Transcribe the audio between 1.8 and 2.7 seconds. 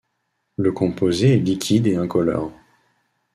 et incolore.